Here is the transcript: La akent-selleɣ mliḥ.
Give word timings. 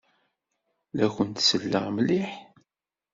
La 0.95 1.03
akent-selleɣ 1.07 1.85
mliḥ. 1.95 2.29